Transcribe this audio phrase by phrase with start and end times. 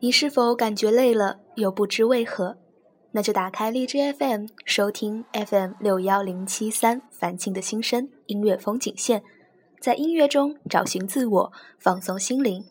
[0.00, 2.58] 你是否感觉累了，又不知为何？
[3.12, 9.22] 那就打开荔枝 FM，收听 FM 六幺零七三樊庆的心声音乐风景线，
[9.80, 12.62] 在音乐中找寻自我，放松心灵。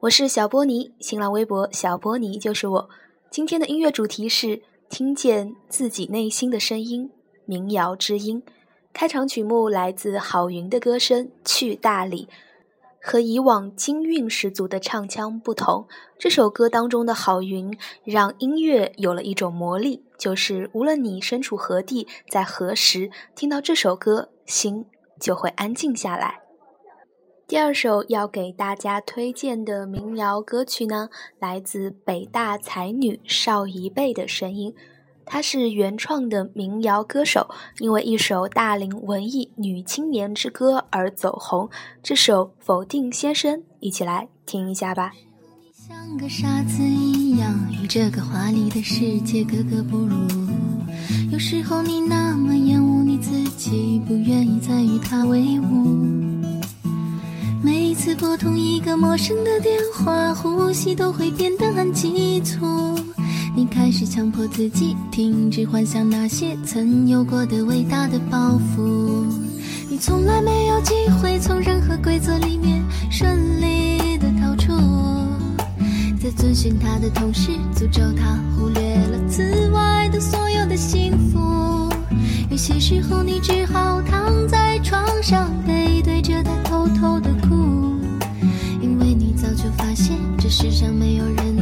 [0.00, 2.90] 我是小波尼，新浪微博小波尼就是我。
[3.30, 7.08] 今天的音乐主题是听见自己内心的声音，
[7.46, 8.42] 民谣之音。
[8.92, 12.26] 开场曲目来自郝云的歌声《去大理》。
[13.06, 15.86] 和以往金韵十足的唱腔不同，
[16.18, 24.86] 这首歌当中的郝云让音乐有了一种魔力，就是无论你身处何地，在何时听到这首歌，心
[25.20, 26.40] 就会安静下来。
[27.46, 34.74] 第二首要给大家推荐的民谣歌曲呢，来自北大才女邵夷贝的声音。
[35.26, 41.68] 她是原创的民谣歌手，因为一首大龄文艺女青年之歌而走红。
[42.02, 45.12] 这首《否定先生》，一起来听一下吧。
[45.72, 50.16] 像个傻子一样，与这个华丽的世界格格不入。
[51.30, 55.98] 有时候你那么厌恶你自己，不愿意再与他为伍。
[57.62, 62.94] 每一次拨通一个陌生的电话，呼吸都会变得很急促。
[63.56, 69.26] 你开始强迫自己停止幻想那些曾有过的伟大的抱负。
[69.88, 70.92] 你从来没有机
[71.22, 72.82] 会从任何规则里面
[73.12, 74.72] 顺利的逃出，
[76.20, 81.88] 在遵循他的同时，诅咒他忽略了此外的所有的幸福。
[82.50, 87.94] 有些时候，你只好躺在床上，背对着他偷偷的哭，
[88.82, 89.46] 因为你早。
[89.54, 91.53] 就发现这世上没有人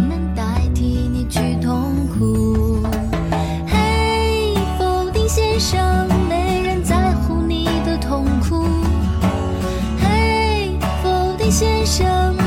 [11.53, 12.42] 先生，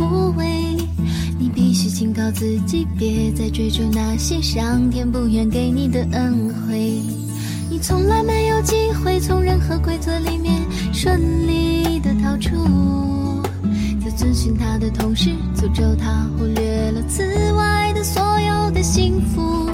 [0.00, 0.44] 枯萎。
[1.38, 7.02] 你必须警告自己，别再追逐那些上天不愿给你的恩惠。
[7.68, 13.42] 你从来没有机会从任何规则里面顺利的逃出。
[14.02, 17.22] 在遵循他的同时，诅咒他忽略了此
[17.52, 19.68] 外的所有的幸福。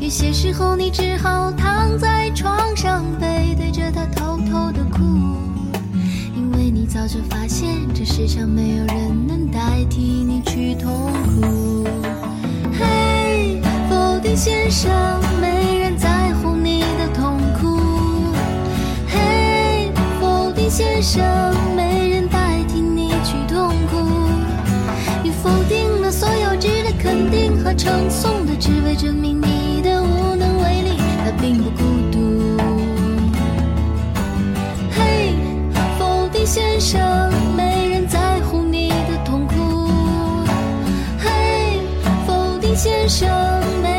[0.00, 3.67] 有些时候，你只好躺在床上，背对
[7.08, 11.10] 却发现，这世上没有人能代替你去痛
[11.40, 11.86] 苦。
[12.78, 14.92] 嘿，否定先生，
[15.40, 17.80] 没人在乎你的痛苦。
[19.06, 19.90] 嘿，
[20.20, 21.24] 否定先生，
[21.74, 23.96] 没人代替你去痛苦。
[25.24, 26.88] 你否定了所有值得。
[27.00, 30.98] 肯定和称颂的，只为证明你的无能为力。
[31.24, 31.87] 他并不孤
[36.48, 36.98] 先生，
[37.54, 39.54] 没人在乎你的痛苦。
[41.18, 41.78] 嘿，
[42.26, 43.28] 否定先生，
[43.82, 43.97] 没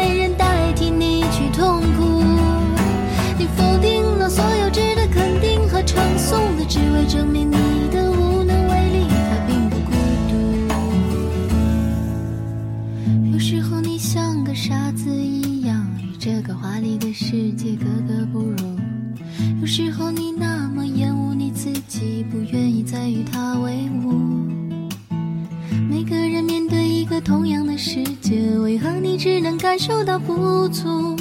[29.80, 31.16] 受到不足？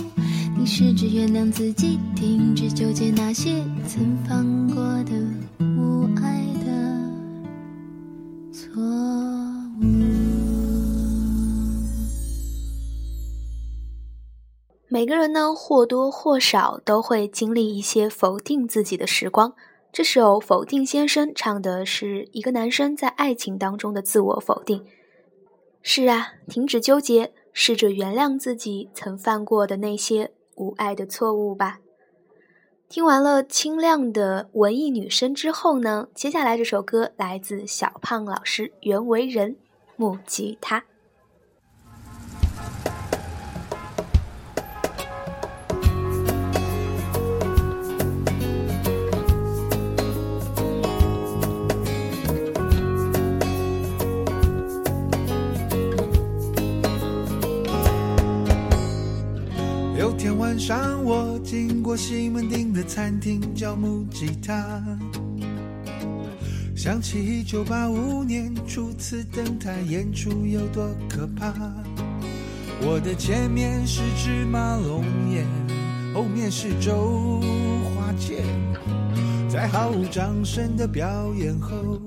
[0.58, 5.12] 你试着原谅自己，停止纠结那些曾犯过的
[5.60, 6.69] 无爱的
[8.52, 8.82] 错
[9.81, 9.84] 误。
[14.88, 19.54] 每个人呢，或多或少都会经历一些否定自己的时光。
[19.93, 24.84] 这首《否定先生》唱的是一个男生在爱情当中的自我否定。
[25.81, 31.81] 是啊，停止纠结，试着原谅自己曾犯过的那些无爱的错误吧。
[32.88, 39.56] 听完了清亮的文艺女声之后呢，接下来这首歌来自小胖老师袁惟仁，
[39.96, 40.84] 木吉他。
[60.58, 64.82] 上我经过西门町的餐厅，叫木吉他，
[66.75, 71.55] 想起一九八五年初次登台演出有多可怕。
[72.81, 75.46] 我的前面是芝麻龙眼，
[76.12, 77.40] 后面是周
[77.94, 78.44] 华健，
[79.49, 82.00] 在毫无掌声的表演后，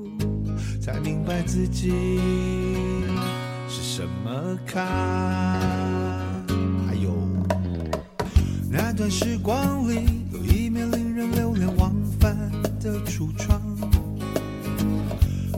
[0.82, 2.20] 才明白自己
[3.70, 6.01] 是什么咖。
[8.74, 12.38] 那段时光里，有一面令人流连忘返
[12.80, 13.62] 的橱窗，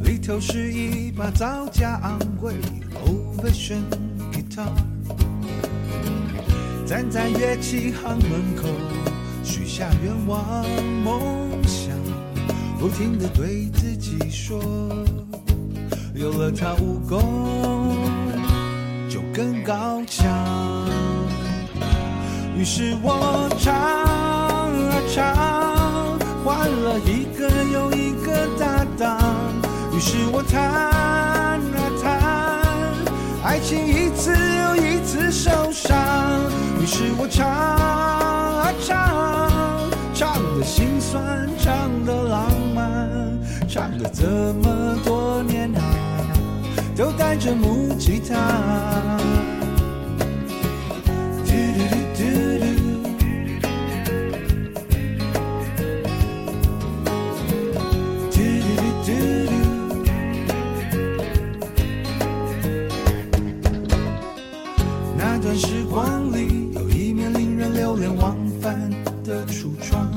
[0.03, 2.67] 里头是一把造价昂贵的
[3.05, 3.83] Ovation
[4.31, 4.67] guitar。
[6.87, 8.67] 站在乐器行门口，
[9.43, 10.65] 许下愿望
[11.03, 11.21] 梦
[11.67, 11.95] 想，
[12.79, 14.59] 不停地对自己说，
[16.15, 17.95] 有了它武功
[19.07, 21.12] 就更高强。
[22.55, 29.19] 于是我唱啊唱，换了一个又一个搭档。
[29.91, 31.59] 于是我弹啊
[32.01, 32.21] 弹，
[33.43, 35.97] 爱情一次又一次受伤。
[36.79, 43.09] 于是我唱啊唱，唱的心酸，唱的浪漫，
[43.67, 45.81] 唱了这么多年啊，
[46.95, 48.37] 都带着木吉他。
[65.25, 68.77] 那段时光里，有一面令人流连忘返
[69.23, 70.11] 的橱窗，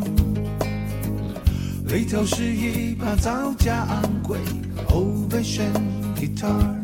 [1.85, 4.37] 里头是一把造价昂贵
[4.75, 5.81] 的 Overton
[6.17, 6.75] Guitar。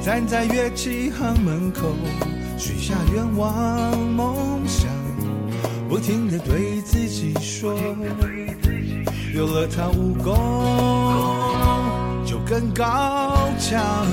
[0.00, 1.88] 站在乐器行门口，
[2.56, 4.88] 许下愿望梦想，
[5.88, 7.74] 不停地对自己说，
[9.34, 10.32] 有了它武功
[12.24, 14.06] 就更高强。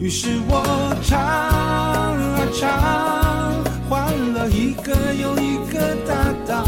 [0.00, 2.70] 于是我唱啊唱，
[3.88, 6.14] 换了一个又一个搭
[6.46, 6.64] 档。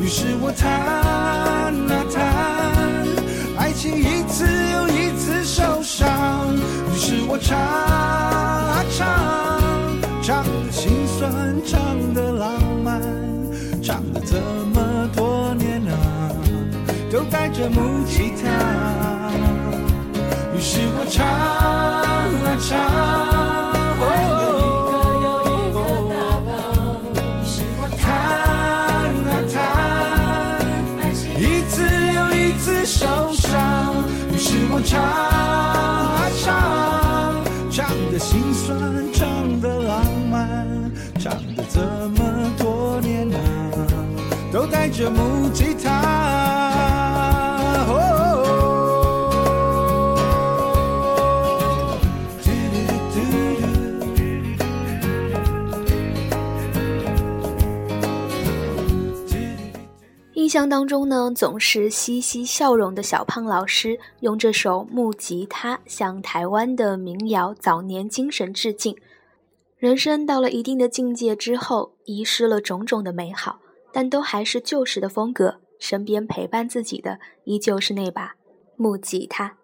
[0.00, 1.70] 于是我弹啊
[2.12, 2.24] 弹，
[3.58, 6.56] 爱情一次又一次受伤。
[6.90, 9.06] 于是我唱啊唱，
[10.22, 13.02] 唱的心酸，唱的浪漫，
[13.82, 14.40] 唱了这
[14.72, 16.32] 么多年啊，
[17.12, 19.53] 都带着木吉他。
[20.56, 22.70] 于是我唱啊唱
[23.98, 24.92] 一个
[25.24, 25.76] 又一个
[26.10, 26.48] 他们
[27.42, 28.02] 于是我看
[29.26, 29.52] 啊看
[31.36, 31.74] 一次
[32.14, 33.02] 又一次受
[33.34, 33.42] 伤
[34.32, 36.46] 于是我唱啊唱
[37.70, 40.68] 唱得心酸唱得浪漫
[41.18, 41.80] 唱得这
[42.10, 42.20] 么
[42.58, 43.36] 多年啊
[44.52, 45.33] 都带着目
[60.54, 68.96] 象当中呢，总是嘻嘻笑容的小胖老师，用这首木吉他向台湾的民谣早年精神致敬。
[69.76, 73.58] 人生到了一定的境界之后，遗失了种种的美好，
[73.92, 75.56] 但都还是旧时的风格。
[75.80, 78.36] 身边陪伴自己的，依旧是那把
[78.76, 79.56] 木吉他。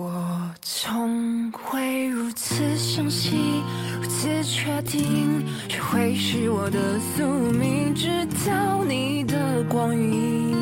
[0.00, 3.64] 我从未如此相信，
[4.00, 7.92] 如此确定，这会是我的宿命。
[7.96, 10.54] 直到你的光晕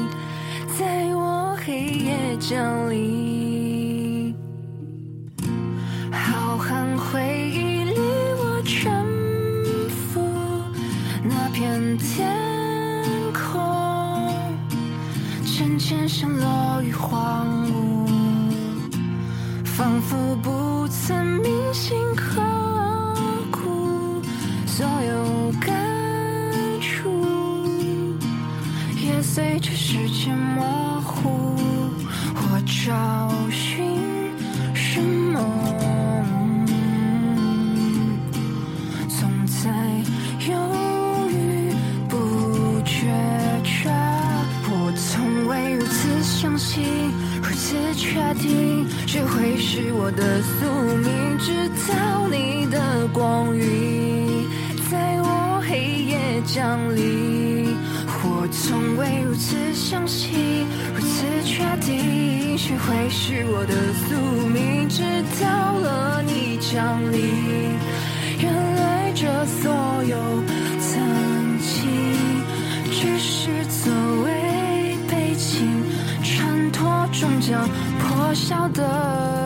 [0.78, 4.34] 在我黑夜降临，
[6.10, 7.94] 浩瀚回忆里
[8.38, 9.04] 我沉
[10.14, 10.18] 浮
[11.22, 12.34] 那片天
[13.34, 14.32] 空，
[15.44, 17.65] 渐渐像落于荒。
[19.76, 22.40] 仿佛不曾铭心刻
[23.52, 24.22] 骨，
[24.64, 25.70] 所有感
[26.80, 27.68] 触
[29.04, 31.54] 也随着时间模糊。
[32.32, 33.84] 我找寻
[34.74, 35.38] 什么？
[39.10, 39.70] 总在
[40.48, 40.56] 犹
[41.28, 41.70] 豫
[42.08, 43.12] 不决
[43.62, 43.92] 着，
[44.70, 47.12] 我从未如此相信。
[47.66, 50.70] 如此确定，谁会是我的宿
[51.02, 51.36] 命。
[51.36, 54.46] 直到你的光晕
[54.88, 57.76] 在我黑夜降临，
[58.22, 64.14] 我从未如此相信，如此确定，谁会是我的宿
[64.46, 64.88] 命。
[64.88, 65.02] 直
[65.42, 67.18] 到了你降临，
[68.38, 70.16] 原来这所有
[70.78, 71.82] 曾经
[72.92, 73.92] 只是作
[77.18, 77.66] 终将
[77.98, 79.45] 破晓的。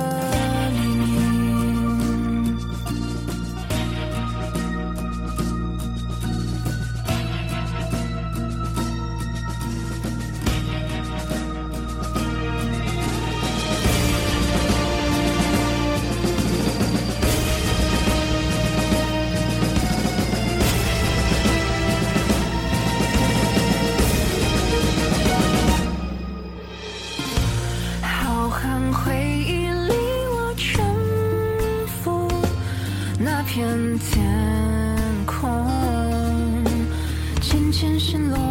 [38.11, 38.50] ocean, Lord.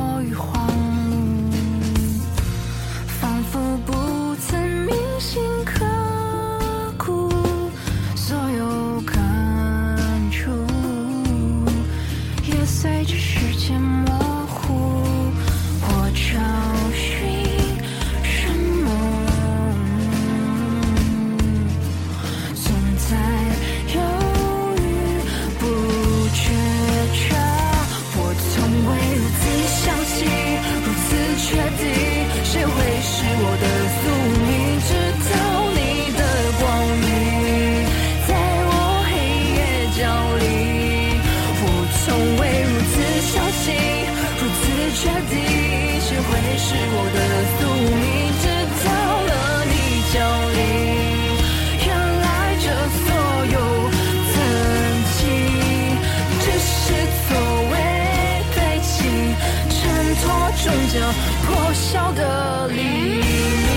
[60.62, 61.14] 终将
[61.46, 63.69] 破晓的黎明。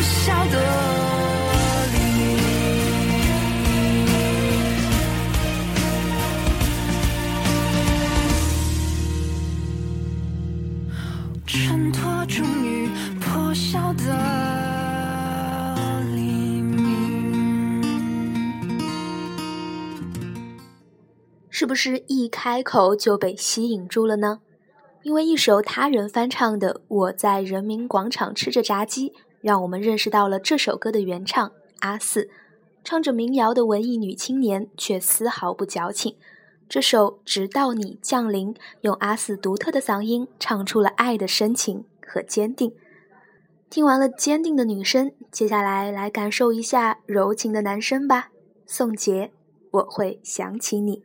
[0.00, 0.58] 晓得
[1.92, 2.36] 黎明。
[11.46, 12.88] 衬托终于
[13.20, 14.04] 破晓的
[21.48, 24.40] 是不是一开口就被吸引住了呢？
[25.02, 29.08] 因为一首他人翻唱的《我在人民广场吃着炸鸡》，
[29.46, 32.28] 让我们认识到了这首歌的原唱阿四。
[32.82, 36.16] 唱着民谣的文艺女青年，却丝毫不矫情。
[36.68, 42.74] 这首《直到你降临》，用阿四独特的嗓音唱出了爱的深情和坚定。
[43.70, 48.30] 听完了坚定的女声，接下来来感受一下柔情的男声吧。
[48.66, 49.30] 宋杰，
[49.70, 51.04] 我会想起你。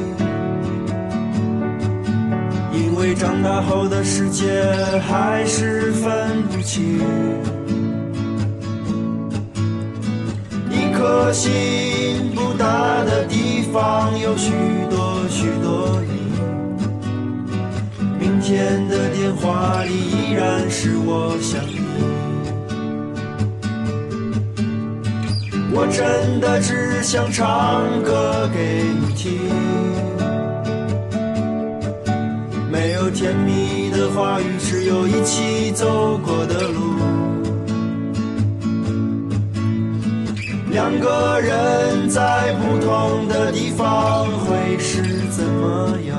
[3.15, 4.63] 长大后的世界
[5.07, 6.99] 还是分不清。
[10.69, 14.51] 一颗心不大的地方有许
[14.89, 16.31] 多许多你，
[18.19, 21.79] 明天的电话里依然是我想你。
[25.73, 29.39] 我真的只想唱歌给你听，
[33.13, 36.81] 甜蜜的话语，只有一起走过的路。
[40.71, 46.17] 两个人在不同的地方会是怎么样？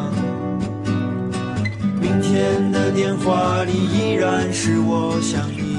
[2.00, 5.78] 明天的电话里依然是我想你。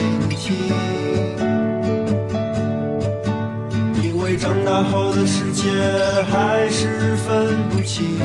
[4.71, 5.69] 大后的世界
[6.31, 8.17] 还是分不清，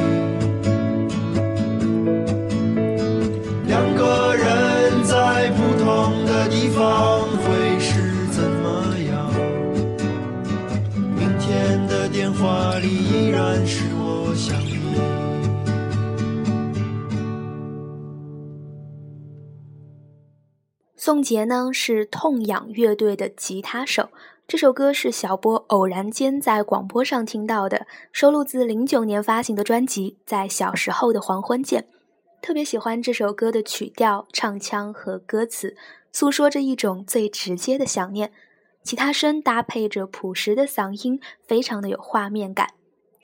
[3.66, 9.28] 两个人在不同的地方会是怎么样？
[11.16, 14.76] 明天的电话里依然是我想你。
[20.94, 24.10] 宋杰呢，是痛仰乐队的吉他手。
[24.48, 31.82] 这首歌是小波偶然间在广播上听到的，收录自零九年发行的专辑《在小时候的黄昏见》。
[32.40, 35.76] 特别喜欢这首歌的曲调、唱腔和歌词，
[36.12, 38.32] 诉说着一种最直接的想念。
[38.84, 42.74] 吉他声搭配着朴实的嗓音，非常的有画面感。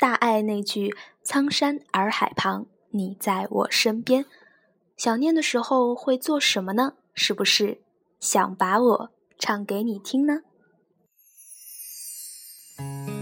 [0.01, 4.27] 大爱那句“苍山洱海旁，你在我身边”。
[4.99, 6.95] 想念的时候会做什么呢？
[7.15, 7.81] 是不是
[8.19, 10.41] 想把我唱给你听呢？
[12.83, 13.22] Thank you.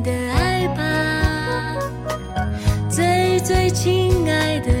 [3.53, 4.80] 最亲爱的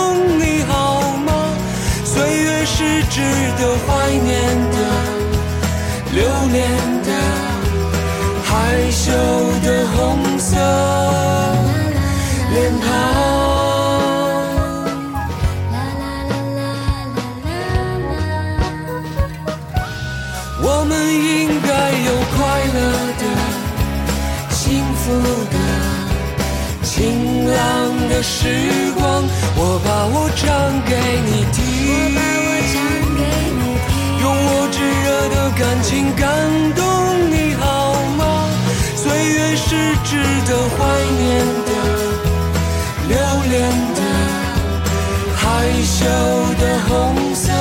[3.13, 4.31] 值得怀念
[4.71, 4.77] 的、
[6.13, 6.63] 留恋
[7.03, 7.11] 的、
[8.45, 9.11] 害羞
[9.61, 10.55] 的红色
[12.53, 12.87] 脸庞。
[20.63, 21.69] 我们应该
[22.07, 22.39] 有快
[22.77, 22.79] 乐
[23.19, 23.23] 的、
[24.51, 24.61] 幸
[24.95, 25.03] 福
[25.51, 25.55] 的、
[26.81, 26.89] 晴
[27.45, 27.59] 朗
[28.07, 28.33] 的时
[28.97, 29.01] 光。
[29.57, 30.47] 我把我唱
[30.85, 30.95] 给
[31.25, 32.20] 你听，
[35.57, 36.27] 感情感
[36.73, 36.85] 动
[37.29, 38.49] 你好吗？
[38.95, 40.77] 岁月是值得怀
[41.19, 41.69] 念的、
[43.09, 43.15] 留
[43.49, 43.53] 恋
[43.95, 43.99] 的、
[45.35, 45.41] 害
[45.83, 46.05] 羞
[46.59, 46.89] 的红
[47.35, 47.51] 色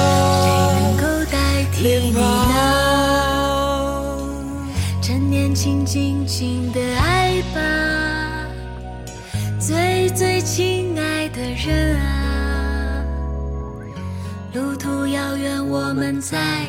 [1.82, 2.20] 脸庞。
[5.52, 7.60] 轻尽情的爱吧，
[9.58, 13.04] 最最亲爱的人啊，
[14.54, 16.64] 路途遥远，我们在。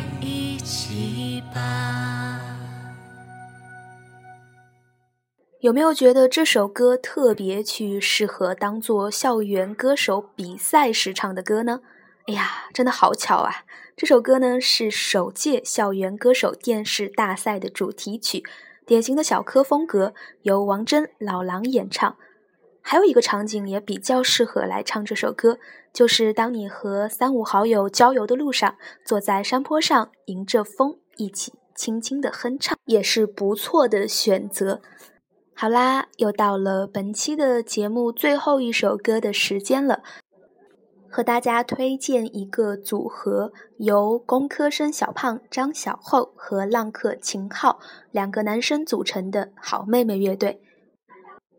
[5.59, 11.81] 有没有觉得这首歌特别去适合当做校园歌手比赛时唱的歌呢？
[12.27, 13.63] 哎呀，真的好巧啊！
[13.95, 18.43] 这首歌呢是首届校园歌手电视大赛的主题曲，
[18.87, 22.17] 典型的小柯风格，由王铮、老狼演唱。
[22.81, 25.59] 还有一个场景也比较适合来唱这首歌，
[25.93, 34.81] 就是当你和三五好友郊游的路上，坐在山坡上，迎着风一起轻轻的哼唱，也是不错的选择。
[35.53, 40.01] 好啦，又到了本期的节目最后一首歌的时间了，
[41.07, 47.79] 和大家推荐一个组合，由工科生小胖张小厚和浪客秦昊
[48.09, 50.59] 两个男生组成的好妹妹乐队，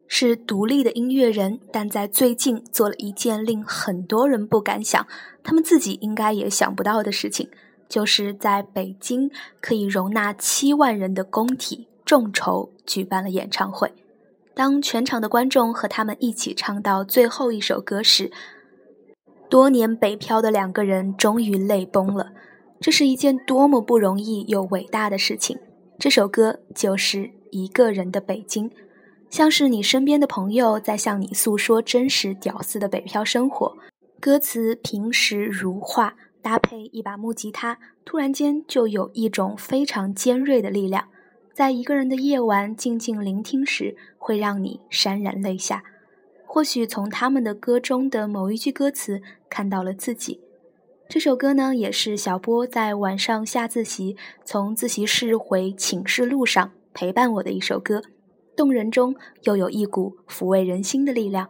[0.08, 5.06] 是独立的音乐人，但在最近做了一件令很多人不敢想，
[5.44, 7.48] 他们自己应该也想不到的事情，
[7.92, 11.88] 就是在北京可以容纳七万人的工体。
[12.06, 13.92] 众筹举办了演唱会，
[14.54, 18.30] 当全场的观众和他们一起唱到最后一首歌时，
[19.48, 22.32] 多年北漂的两个人终于泪崩了。
[22.80, 25.58] 这是一件多么不容易又伟大的事情！
[25.98, 27.18] 这首歌就是
[27.50, 28.68] 《一个人的北京》，
[29.30, 33.76] 像是你身边的朋友在向你诉说真实屌丝的北漂生活。
[34.20, 41.08] 歌词平实如画，搭配一把木吉他，突然间就有一种非常尖锐的力量。
[41.54, 45.84] 在一个人的夜晚静静聆听时，会让你潸然泪下。
[46.44, 50.40] 或许从他们的歌中的某一句歌词看到了自己。
[51.08, 58.02] 这首歌呢，也是小波在晚上下自习从自习室回寝室路上陪伴我的一首歌，
[58.56, 61.48] 动人中又有一股抚慰人心的力量。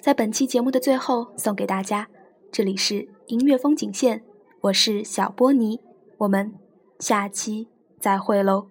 [0.00, 2.08] 在本期节目的最后送给大家。
[2.52, 4.22] 这里是音乐风景线，
[4.64, 5.78] 我是小波尼，
[6.16, 6.54] 我们
[6.98, 7.68] 下期
[8.00, 8.70] 再会喽。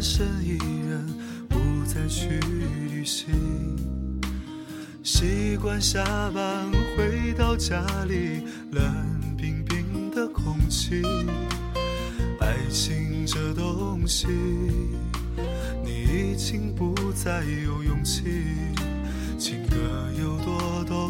[0.00, 0.56] 身一
[0.88, 1.06] 人，
[1.48, 2.40] 不再去
[2.88, 3.34] 旅行。
[5.02, 8.82] 习惯下班回到家里，冷
[9.36, 11.02] 冰冰的空气。
[12.40, 14.26] 爱情这东西，
[15.84, 18.24] 你已经不再有勇气。
[19.38, 19.76] 情歌
[20.18, 21.09] 有多动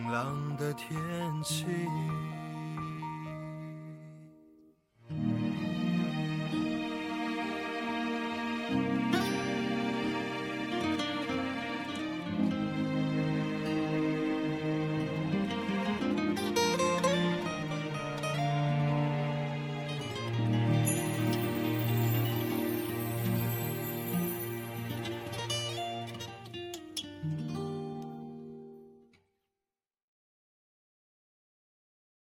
[0.11, 0.91] 冷的天
[1.41, 1.65] 气。